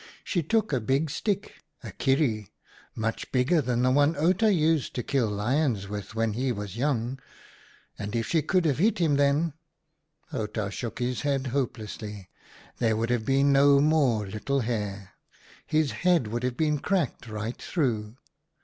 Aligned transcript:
She 0.23 0.41
took 0.41 0.73
a 0.73 0.79
big 0.79 1.11
stick, 1.11 1.57
a 1.83 1.91
kierie— 1.91 2.47
much 3.05 3.31
bigger 3.31 3.61
than 3.61 3.83
the 3.83 3.91
one 3.91 4.15
Outa 4.17 4.51
used 4.51 4.95
to 4.95 5.03
kill 5.03 5.27
lions 5.27 5.87
with 5.87 6.15
when 6.15 6.33
he 6.33 6.51
was 6.51 6.75
young— 6.75 7.19
and 7.99 8.15
if 8.15 8.25
she 8.25 8.41
could 8.41 8.65
have 8.65 8.79
hit 8.79 8.97
him, 8.97 9.17
then 9.17 9.53
"—Outa 10.33 10.71
shook 10.71 10.97
his 10.97 11.21
head 11.21 11.45
hopelessly 11.45 12.29
—"there 12.79 12.97
would 12.97 13.11
have 13.11 13.25
been 13.25 13.51
no 13.51 13.79
more 13.79 14.25
Little 14.25 14.61
Hare: 14.61 15.11
his 15.67 15.91
head 15.91 16.25
would 16.29 16.41
have 16.41 16.57
been 16.57 16.79
cracked 16.79 17.27
right 17.27 17.61
through. 17.61 18.17